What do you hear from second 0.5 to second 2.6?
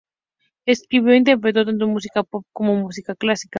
Escribió e interpretó tanto música pop